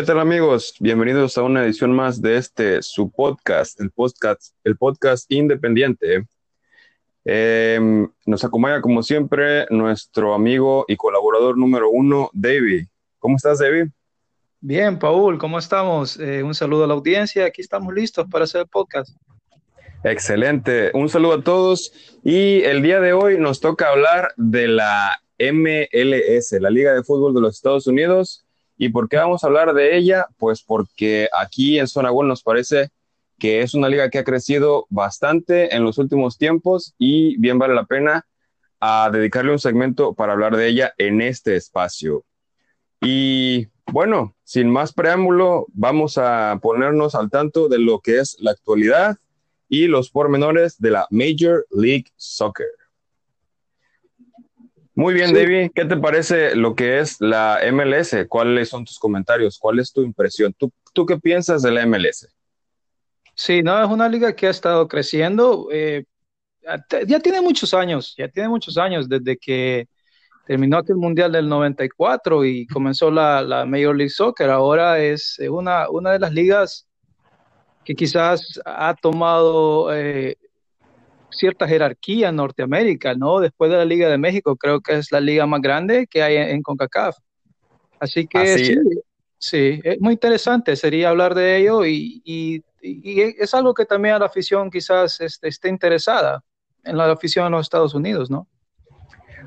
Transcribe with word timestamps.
¿Qué 0.00 0.06
tal 0.06 0.18
amigos? 0.18 0.76
Bienvenidos 0.80 1.36
a 1.36 1.42
una 1.42 1.62
edición 1.62 1.92
más 1.92 2.22
de 2.22 2.38
este 2.38 2.80
su 2.80 3.10
podcast, 3.10 3.78
el 3.82 3.90
podcast, 3.90 4.54
el 4.64 4.78
podcast 4.78 5.30
independiente. 5.30 6.24
Em, 7.22 8.10
nos 8.24 8.42
acompaña 8.42 8.80
como 8.80 9.02
siempre 9.02 9.66
nuestro 9.68 10.32
amigo 10.32 10.86
y 10.88 10.96
colaborador 10.96 11.58
número 11.58 11.90
uno, 11.90 12.30
David. 12.32 12.86
¿Cómo 13.18 13.36
estás, 13.36 13.58
David? 13.58 13.88
Bien, 14.62 14.98
Paul, 14.98 15.36
¿cómo 15.36 15.58
estamos? 15.58 16.18
Eh, 16.18 16.42
un 16.42 16.54
saludo 16.54 16.84
a 16.84 16.86
la 16.86 16.94
audiencia. 16.94 17.44
Aquí 17.44 17.60
estamos 17.60 17.92
listos 17.92 18.26
para 18.30 18.44
hacer 18.44 18.62
el 18.62 18.68
podcast. 18.68 19.14
Excelente. 20.02 20.92
Un 20.94 21.10
saludo 21.10 21.34
a 21.34 21.44
todos. 21.44 21.92
Y 22.24 22.62
el 22.62 22.80
día 22.80 23.00
de 23.00 23.12
hoy 23.12 23.38
nos 23.38 23.60
toca 23.60 23.90
hablar 23.90 24.32
de 24.38 24.66
la 24.66 25.20
MLS, 25.38 26.52
la 26.58 26.70
Liga 26.70 26.94
de 26.94 27.04
Fútbol 27.04 27.34
de 27.34 27.42
los 27.42 27.56
Estados 27.56 27.86
Unidos. 27.86 28.46
¿Y 28.82 28.88
por 28.88 29.10
qué 29.10 29.18
vamos 29.18 29.44
a 29.44 29.46
hablar 29.46 29.74
de 29.74 29.94
ella? 29.94 30.26
Pues 30.38 30.62
porque 30.62 31.28
aquí 31.38 31.78
en 31.78 31.86
Zona 31.86 32.08
Gol 32.08 32.26
nos 32.26 32.42
parece 32.42 32.88
que 33.38 33.60
es 33.60 33.74
una 33.74 33.90
liga 33.90 34.08
que 34.08 34.18
ha 34.18 34.24
crecido 34.24 34.86
bastante 34.88 35.76
en 35.76 35.84
los 35.84 35.98
últimos 35.98 36.38
tiempos 36.38 36.94
y 36.96 37.36
bien 37.36 37.58
vale 37.58 37.74
la 37.74 37.84
pena 37.84 38.26
a 38.80 39.10
dedicarle 39.12 39.52
un 39.52 39.58
segmento 39.58 40.14
para 40.14 40.32
hablar 40.32 40.56
de 40.56 40.66
ella 40.66 40.94
en 40.96 41.20
este 41.20 41.56
espacio. 41.56 42.24
Y 43.02 43.68
bueno, 43.84 44.34
sin 44.44 44.70
más 44.70 44.94
preámbulo, 44.94 45.66
vamos 45.74 46.16
a 46.16 46.58
ponernos 46.62 47.14
al 47.14 47.28
tanto 47.28 47.68
de 47.68 47.80
lo 47.80 48.00
que 48.00 48.18
es 48.18 48.38
la 48.40 48.52
actualidad 48.52 49.18
y 49.68 49.88
los 49.88 50.08
pormenores 50.08 50.80
de 50.80 50.92
la 50.92 51.06
Major 51.10 51.66
League 51.70 52.06
Soccer. 52.16 52.79
Muy 54.94 55.14
bien, 55.14 55.32
David, 55.32 55.70
¿qué 55.74 55.84
te 55.84 55.96
parece 55.96 56.54
lo 56.56 56.74
que 56.74 56.98
es 56.98 57.20
la 57.20 57.60
MLS? 57.70 58.26
¿Cuáles 58.28 58.68
son 58.68 58.84
tus 58.84 58.98
comentarios? 58.98 59.58
¿Cuál 59.58 59.78
es 59.78 59.92
tu 59.92 60.02
impresión? 60.02 60.52
¿Tú, 60.52 60.72
tú 60.92 61.06
qué 61.06 61.16
piensas 61.18 61.62
de 61.62 61.70
la 61.70 61.86
MLS? 61.86 62.28
Sí, 63.34 63.62
no, 63.62 63.82
es 63.82 63.88
una 63.88 64.08
liga 64.08 64.34
que 64.34 64.48
ha 64.48 64.50
estado 64.50 64.86
creciendo. 64.88 65.68
Eh, 65.72 66.04
ya 67.06 67.20
tiene 67.20 67.40
muchos 67.40 67.72
años, 67.72 68.14
ya 68.18 68.28
tiene 68.28 68.48
muchos 68.48 68.76
años 68.76 69.08
desde 69.08 69.36
que 69.36 69.88
terminó 70.46 70.78
aquel 70.78 70.96
Mundial 70.96 71.32
del 71.32 71.48
94 71.48 72.44
y 72.44 72.66
comenzó 72.66 73.10
la, 73.10 73.40
la 73.40 73.64
Major 73.64 73.96
League 73.96 74.10
Soccer. 74.10 74.50
Ahora 74.50 74.98
es 74.98 75.38
una, 75.48 75.88
una 75.88 76.10
de 76.12 76.18
las 76.18 76.32
ligas 76.32 76.88
que 77.84 77.94
quizás 77.94 78.60
ha 78.64 78.94
tomado 78.94 79.94
eh, 79.94 80.36
cierta 81.30 81.68
jerarquía 81.68 82.28
en 82.28 82.36
Norteamérica, 82.36 83.14
¿no? 83.14 83.40
Después 83.40 83.70
de 83.70 83.76
la 83.76 83.84
Liga 83.84 84.08
de 84.08 84.18
México, 84.18 84.56
creo 84.56 84.80
que 84.80 84.94
es 84.94 85.12
la 85.12 85.20
liga 85.20 85.46
más 85.46 85.60
grande 85.60 86.06
que 86.06 86.22
hay 86.22 86.36
en, 86.36 86.62
CONCACAF. 86.62 87.16
Así 87.98 88.26
que 88.26 88.58
sí, 88.58 88.76
sí, 89.38 89.80
es 89.84 90.00
muy 90.00 90.14
interesante, 90.14 90.74
sería 90.76 91.10
hablar 91.10 91.34
de 91.34 91.58
ello 91.58 91.84
y, 91.84 92.22
y, 92.24 92.62
es 92.82 93.52
algo 93.52 93.74
que 93.74 93.84
también 93.84 94.14
a 94.14 94.18
la 94.20 94.26
afición 94.26 94.70
quizás 94.70 95.20
este, 95.20 95.48
esté 95.48 95.68
interesada, 95.68 96.42
en 96.82 96.96
la 96.96 97.12
afición 97.12 97.44
de 97.44 97.50
los 97.50 97.66
Estados 97.66 97.94
Unidos, 97.94 98.30
¿no? 98.30 98.48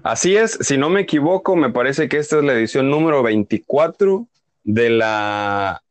Así 0.04 0.36
es, 0.36 0.60
si 0.62 0.78
no 0.78 0.90
me 0.90 1.02
equivoco, 1.02 1.56
me 1.56 1.72
parece 1.72 2.08
que 2.08 2.18
esta 2.18 2.38
es 2.38 2.44
la 2.44 2.54
edición 2.54 2.92
número 2.92 3.24
24 3.24 4.28
de 4.64 4.90
la 4.90 5.82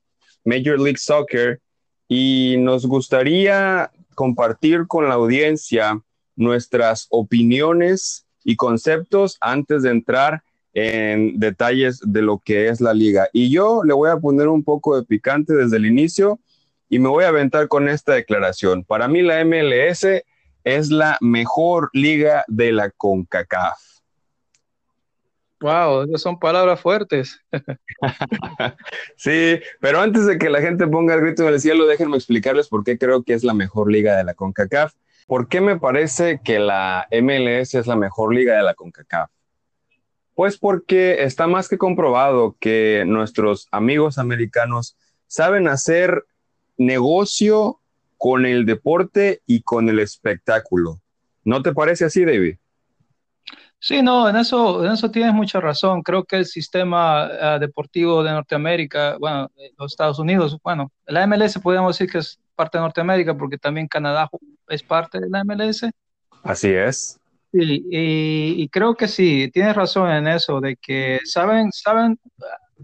Major 0.45 0.79
League 0.79 0.99
Soccer 0.99 1.61
y 2.07 2.57
nos 2.59 2.87
gustaría 2.87 3.91
compartir 4.15 4.87
con 4.87 5.09
la 5.09 5.15
audiencia 5.15 6.01
nuestras 6.37 7.07
opiniones 7.11 8.27
y 8.45 8.57
conceptos 8.57 9.39
antes 9.41 9.83
de 9.83 9.91
entrar 9.91 10.43
en 10.75 11.39
detalles 11.39 12.01
de 12.05 12.23
lo 12.23 12.39
que 12.39 12.69
es 12.69 12.81
la 12.81 12.95
liga. 12.95 13.29
Y 13.33 13.51
yo 13.51 13.83
le 13.85 13.93
voy 13.93 14.11
a 14.11 14.17
poner 14.17 14.49
un 14.49 14.65
poco 14.65 14.97
de 14.97 15.07
picante 15.07 15.55
desde 15.55 15.77
el 15.77 15.87
inicio 15.87 16.41
y 16.89 16.99
me 16.99 17.09
voy 17.09 17.25
a 17.25 17.29
aventar 17.29 17.69
con 17.69 17.89
esta 17.89 18.15
declaración. 18.15 18.85
Para 18.85 19.09
mí 19.09 19.23
la 19.23 19.45
MLS 19.45 20.07
es 20.65 20.91
la 20.91 21.19
mejor 21.21 21.91
liga 21.93 22.45
de 22.49 22.73
la 22.73 22.91
CONCACAF. 22.91 23.92
Wow, 25.63 26.03
esas 26.03 26.21
son 26.21 26.41
palabras 26.41 26.81
fuertes. 26.81 27.41
sí, 29.17 29.61
pero 29.81 30.01
antes 30.01 30.27
de 30.27 30.37
que 30.37 30.51
la 30.51 30.61
gente 30.61 30.89
ponga 30.89 31.15
el 31.15 31.21
grito 31.21 31.45
en 31.45 31.55
el 31.55 31.61
cielo, 31.61 31.87
déjenme 31.87 32.17
explicarles 32.17 32.69
por 32.69 32.83
qué 32.83 32.99
creo 32.99 33.23
que 33.23 33.33
es 33.33 33.45
la 33.45 33.55
mejor 33.55 33.91
liga 33.91 34.17
de 34.17 34.25
la 34.25 34.35
CONCACAF. 34.35 34.93
¿Por 35.29 35.47
qué 35.47 35.61
me 35.61 35.79
parece 35.79 36.41
que 36.43 36.59
la 36.59 37.07
MLS 37.13 37.75
es 37.75 37.87
la 37.87 37.95
mejor 37.95 38.35
liga 38.35 38.57
de 38.57 38.65
la 38.65 38.75
CONCACAF? 38.75 39.31
Pues 40.35 40.59
porque 40.59 41.23
está 41.23 41.47
más 41.47 41.69
que 41.69 41.79
comprobado 41.79 42.57
que 42.59 43.05
nuestros 43.07 43.69
amigos 43.71 44.19
americanos 44.19 44.97
saben 45.29 45.69
hacer 45.69 46.25
negocio 46.77 47.79
con 48.19 48.47
el 48.47 48.67
deporte 48.67 49.43
y 49.47 49.63
con 49.63 49.89
el 49.89 50.01
espectáculo. 50.01 51.01
¿No 51.45 51.63
te 51.63 51.73
parece 51.73 52.05
así, 52.05 52.25
David? 52.25 52.57
Sí, 53.85 54.01
no, 54.01 54.29
en 54.29 54.37
eso, 54.37 54.85
en 54.85 54.93
eso 54.93 55.11
tienes 55.11 55.35
mucha 55.35 55.61
razón. 55.61 56.03
Creo 56.03 56.23
que 56.23 56.37
el 56.37 56.47
sistema 56.47 57.25
ah, 57.25 57.59
deportivo 57.59 58.23
de 58.23 58.31
Norteamérica, 58.31 59.17
bueno, 59.19 59.51
los 59.77 59.93
Estados 59.93 60.21
Unidos, 60.21 60.57
bueno, 60.63 60.93
la 61.05 61.27
MLS 61.27 61.59
podríamos 61.59 61.99
decir 61.99 62.09
que 62.09 62.19
es 62.19 62.39
parte 62.55 62.79
de 62.79 62.83
Norteamérica 62.83 63.37
porque 63.37 63.59
también 63.59 63.89
Canadá 63.89 64.31
es 64.69 64.85
parte 64.85 65.19
de 65.19 65.29
la 65.29 65.43
MLS. 65.43 65.91
Así 66.45 66.69
es. 66.69 67.19
Sí, 67.53 67.85
y, 67.91 68.69
creo 68.69 68.95
que 68.95 69.09
sí, 69.09 69.51
tienes 69.53 69.75
razón 69.75 70.13
en 70.13 70.29
eso, 70.29 70.61
de 70.61 70.77
que 70.77 71.19
saben, 71.25 71.73
saben, 71.73 72.21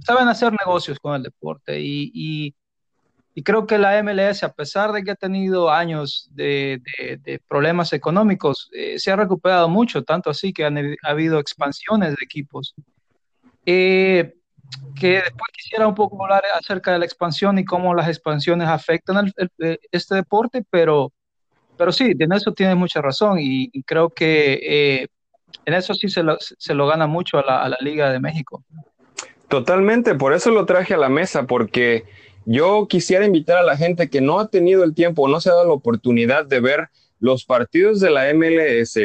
saben 0.04 0.26
hacer 0.26 0.52
negocios 0.52 0.98
con 0.98 1.14
el 1.14 1.22
deporte 1.22 1.80
y 1.80 2.10
y 2.12 2.54
creo 3.42 3.66
que 3.66 3.78
la 3.78 4.02
MLS, 4.02 4.42
a 4.42 4.52
pesar 4.52 4.92
de 4.92 5.02
que 5.02 5.10
ha 5.10 5.14
tenido 5.14 5.70
años 5.70 6.28
de, 6.32 6.80
problemas 7.48 7.92
económicos, 7.92 8.70
eh, 8.72 8.98
se 8.98 9.10
ha 9.10 9.16
recuperado 9.16 9.68
mucho, 9.68 10.02
tanto 10.02 10.30
así 10.30 10.52
que 10.52 10.64
han, 10.64 10.78
ha 10.78 11.10
habido 11.10 11.38
expansiones 11.38 12.10
de 12.10 12.24
equipos. 12.24 12.74
Eh, 13.66 14.34
que 14.94 15.12
después 15.12 15.50
quisiera 15.52 15.86
un 15.86 15.94
poco 15.94 16.22
hablar 16.22 16.42
acerca 16.58 16.92
de 16.92 16.98
la 16.98 17.04
expansión 17.04 17.58
y 17.58 17.64
cómo 17.64 17.94
las 17.94 18.08
expansiones 18.08 18.68
afectan 18.68 19.32
eh, 19.58 19.78
este 19.90 20.14
deporte, 20.14 20.64
pero, 20.68 21.12
pero 21.76 21.92
sí, 21.92 22.12
en 22.18 22.32
eso 22.32 22.52
tienes 22.52 22.76
mucha 22.76 23.00
razón 23.00 23.38
y, 23.40 23.70
creo 23.84 24.10
que 24.10 25.08
en 25.64 25.74
eso 25.74 25.94
sí 25.94 26.08
se 26.08 26.22
lo, 26.22 26.36
se 26.38 26.74
lo 26.74 26.86
gana 26.86 27.06
mucho 27.06 27.38
a 27.38 27.42
la, 27.42 27.62
a 27.62 27.68
la 27.68 27.78
Liga 27.80 28.10
de 28.10 28.20
México. 28.20 28.62
Totalmente, 29.48 30.14
por 30.14 30.34
eso 30.34 30.50
lo 30.50 30.66
traje 30.66 30.92
a 30.92 30.98
la 30.98 31.08
mesa, 31.08 31.46
porque 31.46 32.04
yo 32.50 32.86
quisiera 32.88 33.26
invitar 33.26 33.58
a 33.58 33.62
la 33.62 33.76
gente 33.76 34.08
que 34.08 34.22
no 34.22 34.40
ha 34.40 34.48
tenido 34.48 34.82
el 34.82 34.94
tiempo 34.94 35.28
no 35.28 35.38
se 35.38 35.50
ha 35.50 35.52
dado 35.52 35.66
la 35.66 35.74
oportunidad 35.74 36.46
de 36.46 36.60
ver 36.60 36.88
los 37.20 37.44
partidos 37.44 38.00
de 38.00 38.08
la 38.08 38.32
MLS, 38.32 38.96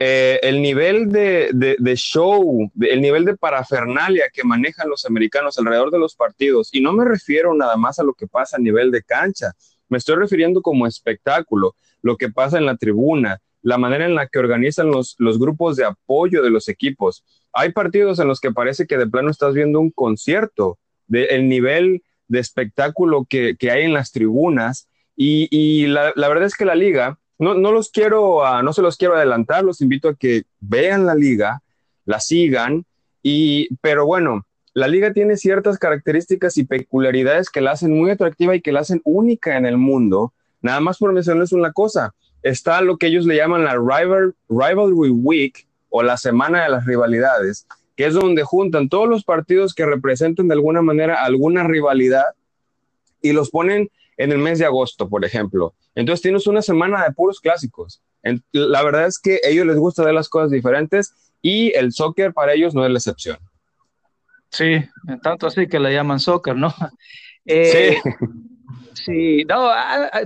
eh, 0.00 0.40
el 0.42 0.60
nivel 0.60 1.12
de, 1.12 1.94
show, 1.94 2.68
el 2.80 3.00
nivel 3.00 3.24
de 3.24 3.36
parafernalia 3.36 4.24
que 4.32 4.42
manejan 4.42 4.88
los 4.88 5.04
americanos 5.04 5.56
alrededor 5.58 5.92
de 5.92 6.00
los 6.00 6.16
partidos, 6.16 6.70
y 6.72 6.80
no 6.80 6.92
me 6.92 7.04
refiero 7.04 7.54
nada 7.54 7.76
más 7.76 8.00
a 8.00 8.02
lo 8.02 8.14
que 8.14 8.26
pasa 8.26 8.56
a 8.56 8.60
nivel 8.60 8.90
de 8.90 9.04
cancha, 9.04 9.52
me 9.88 9.98
estoy 9.98 10.16
refiriendo 10.16 10.60
como 10.60 10.88
espectáculo, 10.88 11.76
lo 12.02 12.16
que 12.16 12.30
pasa 12.30 12.58
en 12.58 12.66
la 12.66 12.76
tribuna, 12.76 13.38
la 13.62 13.78
manera 13.78 14.06
en 14.06 14.16
la 14.16 14.26
que 14.26 14.40
organizan 14.40 14.90
los, 14.90 15.14
los 15.18 15.38
grupos 15.38 15.76
de 15.76 15.84
apoyo 15.84 16.42
de 16.42 16.50
los 16.50 16.68
equipos. 16.68 17.24
Hay 17.52 17.70
partidos 17.70 18.18
en 18.18 18.26
los 18.26 18.40
que 18.40 18.50
parece 18.50 18.88
que 18.88 18.98
de 18.98 19.06
plano 19.06 19.30
estás 19.30 19.54
viendo 19.54 19.78
un 19.78 19.92
concierto, 19.92 20.78
del 21.06 21.28
el 21.30 21.48
nivel 21.48 22.02
de 22.28 22.40
espectáculo 22.40 23.26
que, 23.28 23.56
hay 23.70 23.82
en 23.82 23.94
las 23.94 24.12
tribunas. 24.12 24.88
Y, 25.16 25.86
la, 25.86 26.12
verdad 26.16 26.44
es 26.44 26.54
que 26.54 26.64
la 26.64 26.74
liga, 26.74 27.18
no, 27.38 27.54
no 27.54 27.72
los 27.72 27.90
quiero, 27.90 28.42
no 28.62 28.72
se 28.72 28.82
los 28.82 28.96
quiero 28.96 29.16
adelantar, 29.16 29.64
los 29.64 29.80
invito 29.80 30.08
a 30.08 30.14
que 30.14 30.44
vean 30.60 31.06
la 31.06 31.14
liga, 31.14 31.62
la 32.04 32.20
sigan, 32.20 32.84
y, 33.22 33.74
pero 33.80 34.06
bueno, 34.06 34.46
la 34.76 34.88
liga 34.88 35.12
tiene 35.12 35.36
ciertas 35.36 35.78
características 35.78 36.58
y 36.58 36.64
peculiaridades 36.64 37.48
que 37.48 37.62
la 37.62 37.72
hacen 37.72 37.96
muy 37.96 38.10
atractiva 38.10 38.54
y 38.54 38.60
que 38.60 38.72
la 38.72 38.80
hacen 38.80 39.00
única 39.04 39.56
en 39.56 39.64
el 39.64 39.78
mundo. 39.78 40.34
Nada 40.60 40.80
más 40.80 40.98
por 40.98 41.12
mencionarles 41.12 41.52
una 41.52 41.72
cosa, 41.72 42.14
está 42.42 42.80
lo 42.82 42.98
que 42.98 43.06
ellos 43.06 43.24
le 43.24 43.36
llaman 43.36 43.64
la 43.64 43.74
Rival, 43.74 44.34
Rivalry 44.48 45.10
Week 45.10 45.66
o 45.88 46.02
la 46.02 46.16
Semana 46.16 46.64
de 46.64 46.68
las 46.68 46.84
Rivalidades, 46.84 47.66
que 47.96 48.06
es 48.06 48.14
donde 48.14 48.42
juntan 48.42 48.88
todos 48.88 49.08
los 49.08 49.24
partidos 49.24 49.74
que 49.74 49.86
representan 49.86 50.48
de 50.48 50.54
alguna 50.54 50.82
manera 50.82 51.24
alguna 51.24 51.64
rivalidad 51.66 52.24
y 53.22 53.32
los 53.32 53.50
ponen 53.50 53.90
en 54.18 54.32
el 54.32 54.38
mes 54.38 54.58
de 54.58 54.66
agosto, 54.66 55.08
por 55.08 55.24
ejemplo. 55.24 55.74
Entonces 55.94 56.22
tienes 56.22 56.46
una 56.46 56.62
semana 56.62 57.04
de 57.04 57.12
puros 57.12 57.40
clásicos. 57.40 58.02
La 58.52 58.82
verdad 58.82 59.06
es 59.06 59.18
que 59.18 59.40
a 59.44 59.48
ellos 59.48 59.66
les 59.66 59.76
gusta 59.76 60.04
ver 60.04 60.14
las 60.14 60.28
cosas 60.28 60.50
diferentes 60.50 61.14
y 61.40 61.72
el 61.74 61.92
soccer 61.92 62.32
para 62.32 62.54
ellos 62.54 62.74
no 62.74 62.84
es 62.84 62.90
la 62.90 62.98
excepción. 62.98 63.38
Sí, 64.50 64.84
tanto 65.22 65.46
así 65.46 65.66
que 65.66 65.80
le 65.80 65.92
llaman 65.92 66.20
soccer, 66.20 66.56
¿no? 66.56 66.74
Eh, 67.48 68.00
sí. 68.02 68.10
Sí, 68.92 69.44
no, 69.44 69.70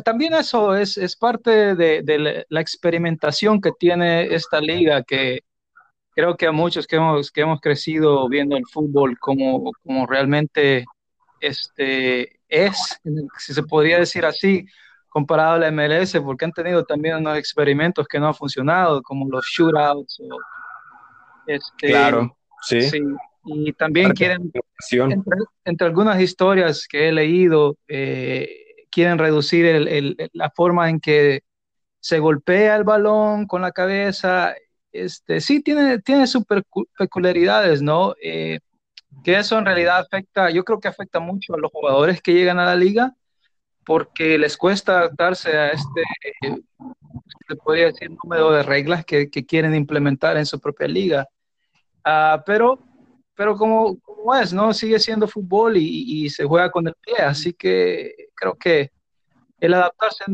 también 0.06 0.32
eso 0.32 0.75
es, 0.75 0.96
es 0.96 1.17
parte 1.17 1.75
de, 1.75 2.00
de, 2.00 2.46
la 2.49 2.61
experimentación 2.62 3.61
que 3.61 3.72
tiene 3.78 4.34
esta 4.34 4.58
liga, 4.58 5.02
que 5.02 5.40
creo 6.20 6.37
que 6.37 6.46
a 6.46 6.52
muchos 6.52 6.87
que 6.87 6.96
hemos, 6.96 7.31
que 7.31 7.40
hemos 7.40 7.61
crecido 7.61 8.28
viendo 8.28 8.55
el 8.56 8.67
fútbol 8.67 9.19
como, 9.19 9.72
como 9.82 10.06
realmente 10.06 10.84
este, 11.40 12.40
es, 12.46 13.00
si 13.38 13.55
se 13.55 13.62
podría 13.62 13.99
decir 13.99 14.26
así, 14.26 14.67
comparado 15.08 15.55
a 15.55 15.58
la 15.58 15.70
MLS, 15.70 16.20
porque 16.22 16.44
han 16.44 16.52
tenido 16.52 16.84
también 16.84 17.17
unos 17.17 17.38
experimentos 17.38 18.06
que 18.06 18.20
no 18.20 18.26
han 18.26 18.34
funcionado, 18.34 19.02
como 19.02 19.28
los 19.31 19.46
shootouts. 19.46 20.20
este, 21.46 21.88
claro, 21.88 22.37
sí. 22.62 22.78
Y 23.46 23.72
también 23.72 24.12
quieren, 24.12 24.52
entre, 25.64 25.87
algunas 25.87 26.20
historias 26.20 26.87
que 26.87 27.08
he 27.08 27.12
leído, 27.12 27.78
eh, 27.88 28.46
quieren 28.90 29.17
reducir 29.17 29.64
el, 29.64 30.31
la 30.34 30.50
forma 30.50 30.90
en 30.90 31.00
que 31.00 31.44
se 31.99 32.19
golpea 32.19 32.76
el 32.76 32.84
balón 32.84 33.46
con 33.46 33.62
la 33.62 33.72
cabeza. 33.72 34.55
Este, 34.93 35.41
sí, 35.41 35.63
tiene, 35.63 36.01
tiene 36.01 36.27
sus 36.27 36.45
peculiaridades, 36.99 37.83
¿no? 37.83 38.15
Eh, 38.23 38.61
que 39.25 39.39
eso 39.39 39.59
en 39.59 39.67
realidad 39.67 39.99
afecta, 39.99 40.51
yo 40.51 40.65
creo 40.65 40.81
que 40.81 40.89
afecta 40.89 41.21
mucho 41.21 41.55
a 41.55 41.59
los 41.59 41.71
jugadores 41.71 42.23
que 42.23 42.33
llegan 42.33 42.59
a 42.59 42.65
la 42.65 42.77
liga, 42.77 43.15
porque 43.85 44.39
les 44.39 44.57
cuesta 44.57 44.99
adaptarse 44.99 45.57
a 45.57 45.69
este, 45.71 46.03
se 47.49 47.57
podría 47.57 47.87
decir, 47.87 48.11
número 48.23 48.53
de 48.53 48.63
reglas 48.63 49.05
que, 49.05 49.31
que 49.31 49.45
quieren 49.45 49.75
implementar 49.75 50.37
en 50.37 50.47
su 50.47 50.61
propia 50.61 50.87
liga. 50.89 51.27
Uh, 52.07 52.41
pero, 52.47 52.79
pero 53.35 53.57
como, 53.57 53.99
como, 54.01 54.35
es, 54.37 54.53
¿no? 54.53 54.73
Sigue 54.73 54.99
siendo 54.99 55.29
fútbol 55.29 55.77
y, 55.77 56.25
y, 56.25 56.31
se 56.31 56.45
juega 56.45 56.71
con 56.71 56.87
el 56.87 56.95
pie, 57.01 57.17
así 57.19 57.53
que 57.53 58.15
creo 58.35 58.55
que 58.55 58.91
el 59.59 59.75
adaptarse 59.75 60.25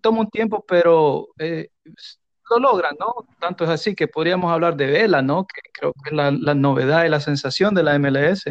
toma 0.00 0.20
un 0.20 0.30
tiempo, 0.30 0.64
pero 0.66 1.28
eh, 1.38 1.68
lo 2.50 2.58
logran, 2.58 2.96
¿no? 2.98 3.14
Tanto 3.40 3.64
es 3.64 3.70
así 3.70 3.94
que 3.94 4.08
podríamos 4.08 4.52
hablar 4.52 4.76
de 4.76 4.86
Vela, 4.86 5.22
¿no? 5.22 5.46
Que 5.46 5.60
creo 5.72 5.92
que 5.92 6.10
es 6.10 6.12
la, 6.12 6.54
novedad 6.54 7.04
y 7.04 7.08
la 7.08 7.20
sensación 7.20 7.74
de 7.74 7.82
la 7.82 7.98
MLS. 7.98 8.44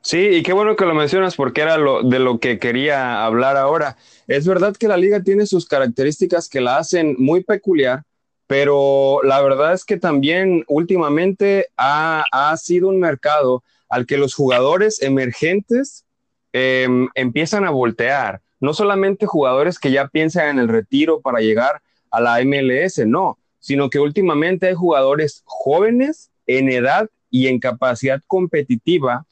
Sí, 0.00 0.18
y 0.18 0.42
qué 0.42 0.52
bueno 0.52 0.76
que 0.76 0.86
lo 0.86 0.94
mencionas 0.94 1.34
porque 1.34 1.62
era 1.62 1.76
de 1.76 2.18
lo 2.18 2.38
que 2.38 2.58
quería 2.58 3.24
hablar 3.24 3.56
ahora. 3.56 3.96
Es 4.28 4.46
verdad 4.46 4.76
que 4.76 4.88
la 4.88 4.96
liga 4.96 5.22
tiene 5.22 5.46
sus 5.46 5.66
características 5.66 6.48
que 6.48 6.60
la 6.60 6.78
hacen 6.78 7.16
muy 7.18 7.42
peculiar, 7.42 8.02
pero 8.46 9.20
la 9.24 9.40
verdad 9.40 9.72
es 9.72 9.84
que 9.84 9.96
también 9.96 10.64
últimamente 10.68 11.66
ha, 11.76 12.24
ha 12.30 12.56
sido 12.56 12.88
un 12.88 13.00
mercado 13.00 13.64
al 13.88 14.06
que 14.06 14.16
los 14.16 14.34
jugadores 14.34 15.02
emergentes 15.02 16.04
eh, 16.52 16.88
empiezan 17.14 17.64
a 17.64 17.70
voltear. 17.70 18.40
No 18.60 18.72
solamente 18.72 19.26
jugadores 19.26 19.78
que 19.78 19.90
ya 19.90 20.08
piensan 20.08 20.48
en 20.48 20.58
el 20.58 20.68
retiro 20.68 21.20
para 21.20 21.40
llegar 21.40 21.82
a 22.10 22.20
la 22.20 22.42
MLS, 22.44 23.06
no, 23.06 23.38
sino 23.58 23.90
que 23.90 23.98
últimamente 23.98 24.68
hay 24.68 24.74
jugadores 24.74 25.42
jóvenes 25.44 26.30
en 26.46 26.70
edad 26.70 27.08
y 27.30 27.48
en 27.48 27.58
capacidad 27.58 28.22
competitiva 28.26 29.26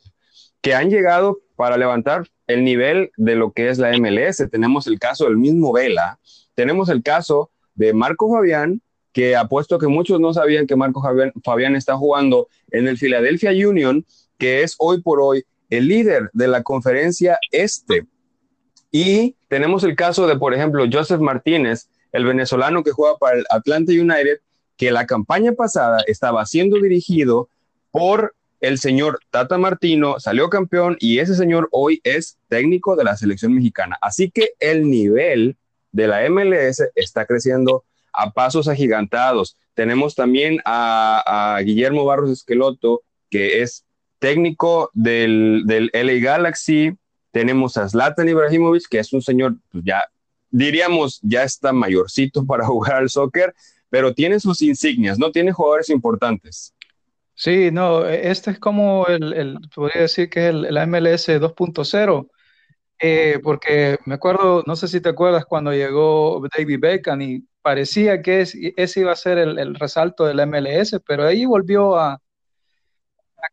que 0.60 0.74
han 0.74 0.90
llegado 0.90 1.38
para 1.56 1.76
levantar 1.76 2.26
el 2.46 2.64
nivel 2.64 3.10
de 3.16 3.36
lo 3.36 3.52
que 3.52 3.68
es 3.68 3.78
la 3.78 3.96
MLS. 3.96 4.48
Tenemos 4.50 4.86
el 4.86 4.98
caso 4.98 5.24
del 5.24 5.36
mismo 5.36 5.72
Vela, 5.72 6.18
tenemos 6.54 6.88
el 6.88 7.02
caso 7.02 7.50
de 7.74 7.92
Marco 7.92 8.32
Fabián, 8.32 8.80
que 9.12 9.36
apuesto 9.36 9.78
que 9.78 9.86
muchos 9.86 10.20
no 10.20 10.34
sabían 10.34 10.66
que 10.66 10.74
Marco 10.76 11.02
Fabián, 11.44 11.76
está 11.76 11.96
jugando 11.96 12.48
en 12.70 12.88
el 12.88 12.98
Philadelphia 12.98 13.50
Union, 13.52 14.04
que 14.38 14.62
es 14.62 14.74
hoy 14.78 15.00
por 15.00 15.20
hoy 15.20 15.44
el 15.70 15.86
líder 15.88 16.30
de 16.32 16.48
la 16.48 16.62
conferencia 16.62 17.38
este. 17.52 18.06
Y 18.90 19.36
tenemos 19.48 19.84
el 19.84 19.96
caso 19.96 20.26
de, 20.26 20.36
por 20.36 20.54
ejemplo, 20.54 20.84
Joseph 20.92 21.20
Martínez, 21.20 21.88
el 22.14 22.24
venezolano 22.24 22.84
que 22.84 22.92
juega 22.92 23.18
para 23.18 23.36
el 23.36 23.44
Atlanta 23.50 23.90
United, 23.90 24.38
que 24.76 24.92
la 24.92 25.04
campaña 25.04 25.52
pasada 25.52 26.02
estaba 26.06 26.46
siendo 26.46 26.80
dirigido 26.80 27.48
por 27.90 28.36
el 28.60 28.78
señor 28.78 29.18
Tata 29.30 29.58
Martino, 29.58 30.20
salió 30.20 30.48
campeón 30.48 30.96
y 31.00 31.18
ese 31.18 31.34
señor 31.34 31.68
hoy 31.72 32.00
es 32.04 32.38
técnico 32.48 32.94
de 32.94 33.02
la 33.02 33.16
selección 33.16 33.52
mexicana. 33.52 33.98
Así 34.00 34.30
que 34.30 34.50
el 34.60 34.88
nivel 34.88 35.56
de 35.90 36.06
la 36.06 36.28
MLS 36.30 36.84
está 36.94 37.26
creciendo 37.26 37.84
a 38.12 38.30
pasos 38.30 38.68
agigantados. 38.68 39.56
Tenemos 39.74 40.14
también 40.14 40.60
a, 40.64 41.58
Guillermo 41.64 42.04
Barros 42.04 42.30
Esqueloto, 42.30 43.02
que 43.28 43.60
es 43.62 43.84
técnico 44.20 44.88
del, 44.94 45.64
del 45.66 45.90
LA 45.92 46.24
Galaxy. 46.24 46.96
Tenemos 47.32 47.76
a 47.76 47.88
Zlatan 47.88 48.28
Ibrahimovic, 48.28 48.88
que 48.88 49.00
es 49.00 49.12
un 49.12 49.20
señor 49.20 49.56
pues, 49.72 49.82
ya 49.84 50.04
diríamos, 50.54 51.18
ya 51.22 51.42
está 51.42 51.72
mayorcito 51.72 52.46
para 52.46 52.66
jugar 52.66 52.96
al 52.96 53.10
soccer, 53.10 53.54
pero 53.90 54.14
tiene 54.14 54.40
sus 54.40 54.62
insignias, 54.62 55.18
¿no? 55.18 55.30
Tiene 55.30 55.52
jugadores 55.52 55.90
importantes. 55.90 56.74
Sí, 57.34 57.70
no, 57.72 58.06
e, 58.06 58.30
este 58.30 58.52
es 58.52 58.58
como 58.60 59.06
el, 59.06 59.58
podría 59.74 60.02
decir 60.02 60.30
que 60.30 60.48
es 60.48 60.54
el, 60.54 60.88
MLS 60.88 61.28
2.0, 61.28 62.28
eh, 63.00 63.40
porque 63.42 63.98
me 64.06 64.14
acuerdo, 64.14 64.62
no 64.66 64.76
sé 64.76 64.86
si 64.86 65.00
te 65.00 65.08
acuerdas 65.08 65.44
cuando 65.44 65.72
llegó 65.72 66.40
David 66.56 66.78
Beckham 66.80 67.20
y 67.22 67.44
parecía 67.60 68.22
que 68.22 68.42
ese 68.42 69.00
iba 69.00 69.10
a 69.12 69.16
ser 69.16 69.38
el, 69.38 69.74
resalto 69.74 70.24
del 70.24 70.46
MLS, 70.46 71.00
pero 71.06 71.26
ahí 71.26 71.44
volvió 71.44 71.96
a, 71.96 72.20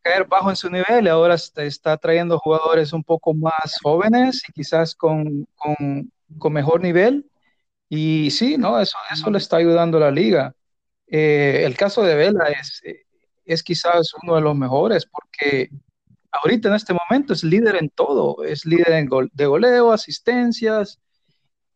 caer 0.04 0.26
bajo 0.26 0.50
en 0.50 0.56
su 0.56 0.70
nivel 0.70 1.06
y 1.06 1.10
ahora 1.10 1.36
está, 1.36 1.98
trayendo 1.98 2.40
jugadores 2.40 2.94
un 2.94 3.04
poco 3.04 3.34
más 3.34 3.78
jóvenes 3.84 4.42
y 4.48 4.54
quizás 4.54 4.96
con 4.96 5.46
con 6.38 6.54
mejor 6.54 6.82
nivel. 6.82 7.30
Y 7.90 8.32
sí, 8.32 8.58
¿no? 8.58 8.80
Eso, 8.80 8.98
eso 9.12 9.30
le 9.30 9.38
está 9.38 9.58
ayudando 9.58 9.98
a 9.98 10.02
la 10.02 10.12
liga. 10.12 10.54
Eh, 11.08 11.64
el 11.66 11.76
caso 11.76 12.04
de 12.04 12.16
Vela 12.16 12.48
es, 12.48 12.82
es 13.46 13.64
quizás 13.64 14.14
uno 14.24 14.36
de 14.36 14.42
los 14.42 14.56
mejores 14.56 15.06
porque 15.06 15.70
ahorita 16.32 16.70
en 16.70 16.76
este 16.76 16.94
momento 16.94 17.34
es 17.34 17.44
líder 17.44 17.76
en 17.76 17.90
todo, 17.90 18.44
es 18.44 18.66
líder 18.66 18.94
en 18.94 19.08
gol, 19.08 19.30
de 19.34 19.46
goleo, 19.46 19.92
asistencias. 19.92 21.00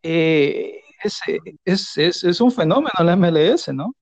Eh, 0.01 0.81
es, 1.03 1.19
es, 1.65 1.97
es, 1.97 2.23
es, 2.23 2.41
un 2.41 2.51
fenómeno 2.51 2.93
la 2.99 3.15
MLS, 3.15 3.73
¿no? 3.73 3.93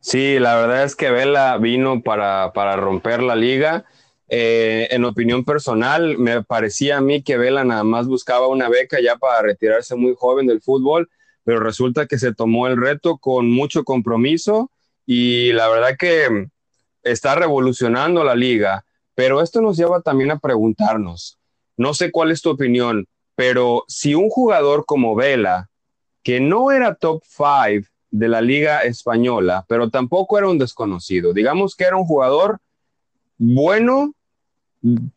Sí, 0.00 0.38
la 0.38 0.56
verdad 0.56 0.84
es 0.84 0.96
que 0.96 1.10
Vela 1.10 1.58
vino 1.58 2.02
para, 2.02 2.52
para 2.52 2.76
romper 2.76 3.22
la 3.22 3.36
liga 3.36 3.84
eh, 4.34 4.88
en 4.90 5.04
opinión 5.04 5.44
personal, 5.44 6.16
me 6.16 6.42
parecía 6.42 6.96
a 6.96 7.00
mí 7.02 7.22
que 7.22 7.36
Vela 7.36 7.64
nada 7.64 7.84
más 7.84 8.06
buscaba 8.06 8.46
una 8.46 8.70
beca 8.70 8.98
ya 8.98 9.16
para 9.16 9.42
retirarse 9.42 9.94
muy 9.94 10.14
joven 10.16 10.46
del 10.46 10.62
fútbol, 10.62 11.10
pero 11.44 11.60
resulta 11.60 12.06
que 12.06 12.18
se 12.18 12.32
tomó 12.32 12.66
el 12.66 12.78
reto 12.78 13.18
con 13.18 13.50
mucho 13.50 13.84
compromiso 13.84 14.70
y 15.04 15.52
la 15.52 15.68
verdad 15.68 15.96
que 15.98 16.48
está 17.02 17.34
revolucionando 17.34 18.24
la 18.24 18.34
liga. 18.34 18.86
Pero 19.14 19.42
esto 19.42 19.60
nos 19.60 19.76
lleva 19.76 20.00
también 20.00 20.30
a 20.30 20.38
preguntarnos, 20.38 21.38
no 21.76 21.92
sé 21.92 22.10
cuál 22.10 22.30
es 22.30 22.40
tu 22.40 22.48
opinión, 22.48 23.06
pero 23.34 23.84
si 23.86 24.14
un 24.14 24.30
jugador 24.30 24.86
como 24.86 25.14
Vela, 25.14 25.68
que 26.22 26.40
no 26.40 26.72
era 26.72 26.94
top 26.94 27.22
5 27.26 27.86
de 28.10 28.28
la 28.28 28.40
liga 28.40 28.78
española, 28.78 29.66
pero 29.68 29.90
tampoco 29.90 30.38
era 30.38 30.48
un 30.48 30.56
desconocido, 30.56 31.34
digamos 31.34 31.76
que 31.76 31.84
era 31.84 31.98
un 31.98 32.06
jugador 32.06 32.60
bueno 33.36 34.14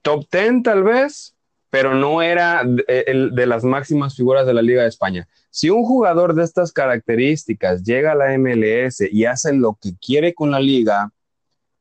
top 0.02 0.26
10 0.32 0.64
tal 0.64 0.84
vez, 0.84 1.36
pero 1.70 1.94
no 1.94 2.22
era 2.22 2.64
de, 2.64 3.30
de, 3.32 3.46
las 3.46 3.64
máximas 3.64 4.16
figuras 4.16 4.46
de 4.46 4.54
la 4.54 4.62
Liga 4.62 4.84
de 4.84 4.88
España. 4.88 5.28
Si 5.50 5.70
un 5.70 5.84
jugador 5.84 6.34
de 6.34 6.44
estas 6.44 6.72
características 6.72 7.84
llega 7.84 8.14
a 8.14 8.16
la 8.16 8.38
MLS 8.38 9.02
y 9.12 9.26
hace 9.26 9.54
lo 9.54 9.78
que 9.82 9.92
quiere 10.00 10.34
con 10.34 10.52
la 10.52 10.60
liga, 10.60 11.12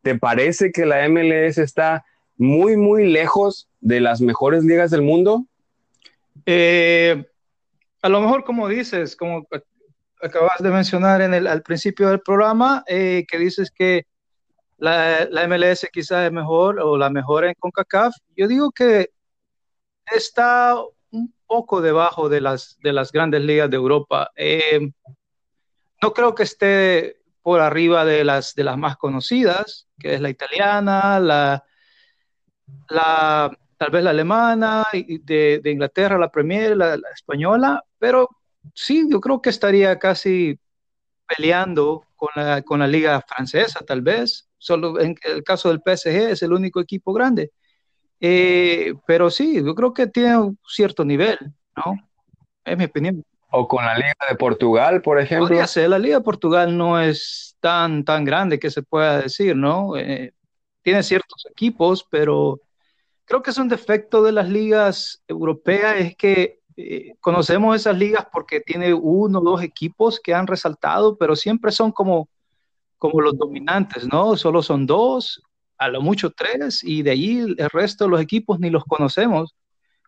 ¿te 0.02 0.16
parece 0.16 0.72
que 0.72 0.86
la 0.86 1.08
MLS 1.08 1.58
está 1.58 2.04
muy, 2.36 2.76
muy 2.76 3.06
lejos 3.06 3.68
de 3.80 4.00
las 4.00 4.20
mejores 4.20 4.64
ligas 4.64 4.90
del 4.90 5.02
mundo? 5.02 5.46
Eh, 6.46 7.24
a 8.02 8.08
lo 8.08 8.20
mejor, 8.20 8.44
como 8.44 8.68
dices, 8.68 9.16
como 9.16 9.46
acabas 10.20 10.58
de 10.60 10.70
mencionar 10.70 11.22
en 11.22 11.34
el, 11.34 11.46
al 11.46 11.62
principio 11.62 12.08
del 12.08 12.20
programa, 12.20 12.84
eh, 12.86 13.24
que 13.28 13.38
dices 13.38 13.70
que 13.70 14.06
la, 14.78 15.26
la 15.30 15.46
MLS 15.48 15.88
quizás 15.92 16.26
es 16.26 16.32
mejor 16.32 16.80
o 16.80 16.96
la 16.96 17.10
mejor 17.10 17.44
en 17.44 17.54
CONCACAF. 17.58 18.14
Yo 18.36 18.48
digo 18.48 18.70
que 18.70 19.10
está 20.06 20.76
un 21.10 21.34
poco 21.46 21.80
debajo 21.80 22.28
de 22.28 22.40
las, 22.40 22.78
de 22.82 22.92
las 22.92 23.12
grandes 23.12 23.42
ligas 23.42 23.70
de 23.70 23.76
Europa. 23.76 24.30
Eh, 24.36 24.90
no 26.02 26.12
creo 26.12 26.34
que 26.34 26.42
esté 26.42 27.20
por 27.42 27.60
arriba 27.60 28.04
de 28.04 28.24
las, 28.24 28.54
de 28.54 28.64
las 28.64 28.78
más 28.78 28.96
conocidas, 28.96 29.86
que 29.98 30.14
es 30.14 30.20
la 30.20 30.30
italiana, 30.30 31.20
la, 31.20 31.64
la 32.88 33.56
tal 33.76 33.90
vez 33.90 34.02
la 34.02 34.10
alemana, 34.10 34.84
de, 34.92 35.60
de 35.62 35.70
Inglaterra, 35.70 36.18
la 36.18 36.30
Premier, 36.30 36.76
la, 36.76 36.96
la, 36.96 37.08
española, 37.14 37.82
pero 37.98 38.28
sí, 38.72 39.06
yo 39.10 39.20
creo 39.20 39.42
que 39.42 39.50
estaría 39.50 39.98
casi 39.98 40.58
peleando 41.26 42.06
con 42.16 42.30
la, 42.34 42.62
con 42.62 42.80
la 42.80 42.86
liga 42.86 43.20
francesa, 43.26 43.80
tal 43.80 44.00
vez 44.00 44.48
solo 44.64 44.98
en 44.98 45.14
el 45.24 45.44
caso 45.44 45.68
del 45.68 45.82
PSG 45.84 46.30
es 46.30 46.42
el 46.42 46.54
único 46.54 46.80
equipo 46.80 47.12
grande. 47.12 47.52
Eh, 48.18 48.94
pero 49.06 49.28
sí, 49.28 49.62
yo 49.62 49.74
creo 49.74 49.92
que 49.92 50.06
tiene 50.06 50.38
un 50.38 50.58
cierto 50.66 51.04
nivel, 51.04 51.38
¿no? 51.76 51.96
Es 52.64 52.78
mi 52.78 52.84
opinión. 52.84 53.22
O 53.50 53.68
con 53.68 53.84
la 53.84 53.94
Liga 53.94 54.14
de 54.26 54.36
Portugal, 54.36 55.02
por 55.02 55.20
ejemplo. 55.20 55.48
Podría 55.48 55.66
ser, 55.66 55.90
la 55.90 55.98
Liga 55.98 56.16
de 56.16 56.24
Portugal 56.24 56.74
no 56.76 56.98
es 56.98 57.56
tan, 57.60 58.04
tan 58.04 58.24
grande 58.24 58.58
que 58.58 58.70
se 58.70 58.82
pueda 58.82 59.20
decir, 59.20 59.54
¿no? 59.54 59.98
Eh, 59.98 60.32
tiene 60.80 61.02
ciertos 61.02 61.46
equipos, 61.50 62.06
pero 62.10 62.58
creo 63.26 63.42
que 63.42 63.50
es 63.50 63.58
un 63.58 63.68
defecto 63.68 64.22
de 64.22 64.32
las 64.32 64.48
ligas 64.48 65.22
europeas, 65.28 65.96
es 65.98 66.16
que 66.16 66.60
eh, 66.78 67.14
conocemos 67.20 67.76
esas 67.76 67.98
ligas 67.98 68.26
porque 68.32 68.60
tiene 68.60 68.94
uno 68.94 69.40
o 69.40 69.42
dos 69.42 69.62
equipos 69.62 70.18
que 70.18 70.32
han 70.32 70.46
resaltado, 70.46 71.18
pero 71.18 71.36
siempre 71.36 71.70
son 71.70 71.92
como, 71.92 72.30
como 73.04 73.20
los 73.20 73.36
dominantes, 73.36 74.08
¿no? 74.08 74.34
Solo 74.34 74.62
son 74.62 74.86
dos, 74.86 75.42
a 75.76 75.88
lo 75.88 76.00
mucho 76.00 76.30
tres, 76.30 76.82
y 76.82 77.02
de 77.02 77.10
ahí 77.10 77.38
el 77.40 77.70
resto 77.70 78.04
de 78.04 78.10
los 78.10 78.20
equipos 78.22 78.58
ni 78.58 78.70
los 78.70 78.82
conocemos, 78.84 79.54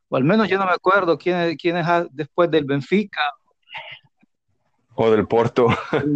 o 0.09 0.17
al 0.17 0.25
menos 0.25 0.49
yo 0.49 0.59
no 0.59 0.65
me 0.65 0.73
acuerdo 0.73 1.19
quién, 1.19 1.57
quién 1.57 1.77
es 1.77 1.87
después 2.13 2.51
del 2.51 2.65
Benfica. 2.65 3.21
O 4.95 5.11
del 5.11 5.27
Porto. 5.27 5.67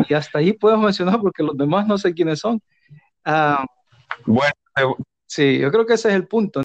Y 0.08 0.14
hasta 0.14 0.38
ahí 0.38 0.54
puedo 0.54 0.78
mencionar 0.78 1.20
porque 1.20 1.42
los 1.42 1.54
demás 1.54 1.86
no 1.86 1.98
sé 1.98 2.14
quiénes 2.14 2.38
son. 2.38 2.62
Ah, 3.26 3.62
bueno, 4.24 4.96
sí, 5.26 5.58
yo 5.58 5.70
creo 5.70 5.84
que 5.84 5.92
ese 5.92 6.08
es 6.08 6.14
el 6.14 6.26
punto. 6.26 6.62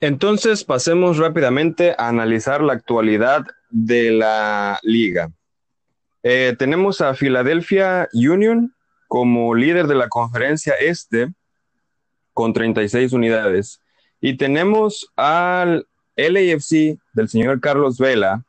Entonces, 0.00 0.64
pasemos 0.64 1.18
rápidamente 1.18 1.94
a 1.96 2.08
analizar 2.08 2.60
la 2.60 2.72
actualidad 2.72 3.44
de 3.70 4.10
la 4.10 4.80
liga. 4.82 5.30
Eh, 6.24 6.56
tenemos 6.58 7.00
a 7.00 7.14
Philadelphia 7.14 8.08
Union 8.14 8.74
como 9.14 9.54
líder 9.54 9.86
de 9.86 9.94
la 9.94 10.08
conferencia 10.08 10.74
este 10.74 11.32
con 12.32 12.52
36 12.52 13.12
unidades. 13.12 13.80
Y 14.20 14.36
tenemos 14.36 15.08
al 15.14 15.86
LAFC 16.16 16.98
del 17.12 17.28
señor 17.28 17.60
Carlos 17.60 17.96
Vela 17.98 18.42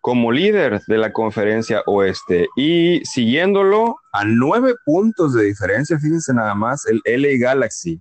como 0.00 0.30
líder 0.30 0.82
de 0.86 0.98
la 0.98 1.12
conferencia 1.12 1.82
oeste 1.86 2.46
y 2.54 3.04
siguiéndolo 3.04 3.96
a 4.12 4.24
nueve 4.24 4.76
puntos 4.84 5.34
de 5.34 5.46
diferencia, 5.46 5.98
fíjense 5.98 6.32
nada 6.32 6.54
más, 6.54 6.86
el 6.86 7.02
LA 7.04 7.44
Galaxy 7.44 8.00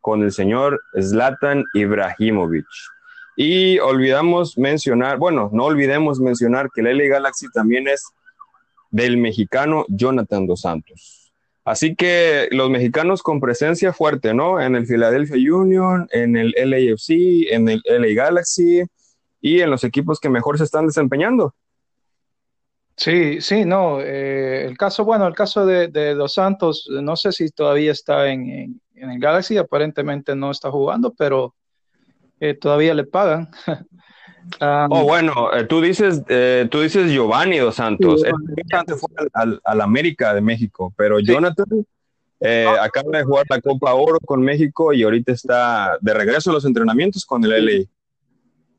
con 0.00 0.22
el 0.22 0.30
señor 0.30 0.80
Zlatan 0.96 1.64
Ibrahimovic. 1.74 2.68
Y 3.36 3.80
olvidamos 3.80 4.56
mencionar, 4.56 5.18
bueno, 5.18 5.50
no 5.52 5.64
olvidemos 5.64 6.20
mencionar 6.20 6.68
que 6.72 6.82
el 6.82 6.96
LA 6.96 7.08
Galaxy 7.08 7.48
también 7.52 7.88
es 7.88 8.12
del 8.90 9.16
mexicano 9.16 9.84
Jonathan 9.88 10.46
Dos 10.46 10.62
Santos. 10.62 11.32
Así 11.64 11.94
que 11.94 12.48
los 12.50 12.70
mexicanos 12.70 13.22
con 13.22 13.40
presencia 13.40 13.92
fuerte, 13.92 14.32
¿no? 14.32 14.60
En 14.60 14.74
el 14.74 14.86
Philadelphia 14.86 15.54
Union, 15.54 16.08
en 16.12 16.36
el 16.36 16.54
LAFC, 16.56 17.52
en 17.52 17.68
el 17.68 17.82
LA 17.84 18.14
Galaxy 18.14 18.84
y 19.40 19.60
en 19.60 19.70
los 19.70 19.84
equipos 19.84 20.18
que 20.18 20.30
mejor 20.30 20.56
se 20.56 20.64
están 20.64 20.86
desempeñando. 20.86 21.54
Sí, 22.96 23.40
sí, 23.42 23.64
no. 23.66 24.00
Eh, 24.00 24.64
el 24.64 24.78
caso, 24.78 25.04
bueno, 25.04 25.26
el 25.26 25.34
caso 25.34 25.66
de, 25.66 25.88
Dos 26.14 26.34
Santos, 26.34 26.88
no 26.90 27.16
sé 27.16 27.32
si 27.32 27.50
todavía 27.50 27.92
está 27.92 28.28
en, 28.28 28.80
en 28.94 29.10
el 29.10 29.20
Galaxy 29.20 29.56
aparentemente 29.58 30.34
no 30.34 30.50
está 30.50 30.70
jugando, 30.70 31.14
pero 31.14 31.54
eh, 32.40 32.54
todavía 32.54 32.94
le 32.94 33.04
pagan. 33.04 33.50
oh, 34.60 35.02
bueno, 35.04 35.52
eh, 35.52 35.64
tú 35.64 35.80
dices, 35.80 36.22
eh, 36.28 36.68
tú 36.70 36.80
dices 36.80 37.10
Giovanni 37.10 37.58
dos 37.58 37.76
Santos. 37.76 38.22
fue 38.22 39.28
al, 39.32 39.80
América 39.80 40.34
de 40.34 40.40
México, 40.40 40.92
pero 40.96 41.18
Jonathan 41.20 41.86
acaba 42.80 43.18
de 43.18 43.24
jugar 43.24 43.46
la 43.48 43.60
Copa 43.60 43.94
Oro 43.94 44.18
con 44.20 44.42
México 44.42 44.92
y 44.92 45.02
ahorita 45.02 45.32
está 45.32 45.98
de 46.00 46.14
regreso 46.14 46.50
a 46.50 46.54
los 46.54 46.64
entrenamientos 46.64 47.24
con 47.24 47.44
el 47.44 47.64
LA. 47.64 47.84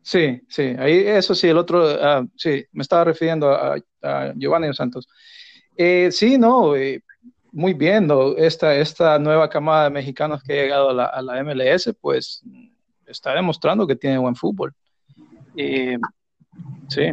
Sí, 0.02 0.42
sí, 0.48 0.76
ahí 0.80 1.04
eso 1.06 1.36
sí, 1.36 1.48
el 1.48 1.58
otro, 1.58 1.86
ah, 2.02 2.26
sí, 2.36 2.66
me 2.72 2.82
estaba 2.82 3.04
refiriendo 3.04 3.52
a, 3.52 3.76
Giovanni 4.36 4.68
dos 4.68 4.78
Santos. 4.78 5.08
sí, 6.12 6.38
no, 6.38 6.74
muy 7.52 7.74
bien, 7.74 8.08
esta, 8.38 8.76
esta 8.76 9.18
nueva 9.18 9.50
camada 9.50 9.86
de 9.86 9.90
mexicanos 9.90 10.44
que 10.44 10.54
ha 10.54 10.64
llegado 10.64 10.90
a 10.90 11.22
la, 11.22 11.44
MLS, 11.44 11.94
pues 12.00 12.44
está 13.08 13.34
demostrando 13.34 13.88
que 13.88 13.96
tiene 13.96 14.18
buen 14.18 14.36
fútbol. 14.36 14.74
Sí. 15.56 17.12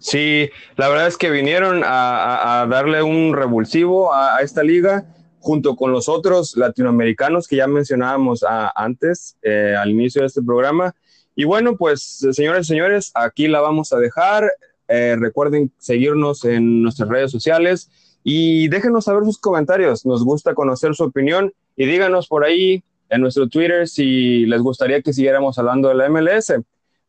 Sí, 0.00 0.48
la 0.76 0.88
verdad 0.88 1.08
es 1.08 1.18
que 1.18 1.30
vinieron 1.30 1.82
a, 1.84 2.66
darle 2.70 3.02
un 3.02 3.34
revulsivo 3.34 4.14
a, 4.14 4.38
esta 4.38 4.62
liga 4.62 5.04
junto 5.40 5.76
con 5.76 5.92
los 5.92 6.08
otros 6.08 6.56
latinoamericanos 6.56 7.46
que 7.46 7.56
ya 7.56 7.66
mencionábamos 7.66 8.44
antes, 8.74 9.36
eh, 9.42 9.74
al 9.78 9.90
inicio 9.90 10.22
de 10.22 10.28
este 10.28 10.42
programa. 10.42 10.94
Y 11.36 11.44
bueno, 11.44 11.76
pues 11.76 12.26
señores 12.32 12.66
señores, 12.66 13.12
aquí 13.14 13.46
la 13.46 13.60
vamos 13.60 13.92
a 13.92 13.98
dejar. 13.98 14.50
Eh, 14.88 15.16
recuerden 15.18 15.70
seguirnos 15.78 16.44
en 16.46 16.82
nuestras 16.82 17.08
redes 17.08 17.30
sociales 17.30 17.90
y 18.24 18.68
déjenos 18.68 19.04
saber 19.04 19.24
sus 19.24 19.38
comentarios. 19.38 20.06
Nos 20.06 20.24
gusta 20.24 20.54
conocer 20.54 20.94
su 20.94 21.04
opinión 21.04 21.52
y 21.76 21.86
díganos 21.86 22.26
por 22.26 22.44
ahí 22.44 22.82
en 23.10 23.20
nuestro 23.20 23.48
Twitter 23.48 23.86
si 23.86 24.46
les 24.46 24.62
gustaría 24.62 25.02
que 25.02 25.12
siguiéramos 25.12 25.58
hablando 25.58 25.88
de 25.88 25.94
la 25.94 26.08
MLS. 26.08 26.54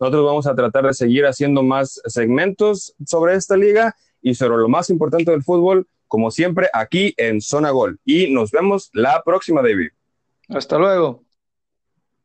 Nosotros 0.01 0.25
vamos 0.25 0.48
a 0.48 0.55
tratar 0.55 0.88
de 0.88 0.96
seguir 0.96 1.27
haciendo 1.27 1.62
más 1.62 2.01
segmentos 2.08 2.96
sobre 3.05 3.36
esta 3.36 3.55
liga 3.55 3.96
y 4.20 4.34
sobre 4.34 4.58
lo 4.58 4.67
más 4.67 4.89
importante 4.89 5.29
del 5.29 5.43
fútbol, 5.43 5.88
como 6.08 6.31
siempre, 6.31 6.70
aquí 6.74 7.13
en 7.17 7.39
Zona 7.39 7.70
Gol. 7.70 8.00
Y 8.03 8.34
nos 8.34 8.50
vemos 8.50 8.89
la 8.93 9.22
próxima, 9.24 9.62
David. 9.62 9.89
Hasta 10.50 10.79
luego. 10.79 11.24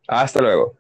Hasta 0.09 0.40
luego. 0.40 0.73